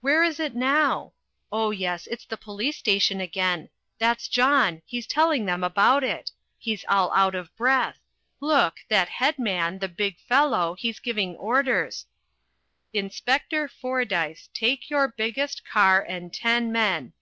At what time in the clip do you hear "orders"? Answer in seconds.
11.34-12.06